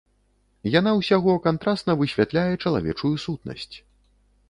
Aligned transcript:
Яна 0.79 0.91
ўсяго 0.99 1.35
кантрасна 1.45 1.91
высвятляе 2.01 2.49
чалавечую 2.63 3.15
сутнасць. 3.29 3.73